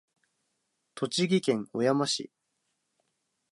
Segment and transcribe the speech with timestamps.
[0.95, 2.31] 栃木県小山市